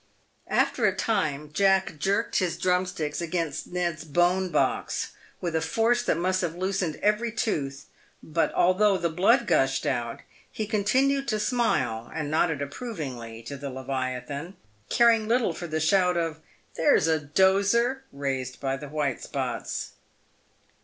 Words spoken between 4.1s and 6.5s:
bonebox," with a force that must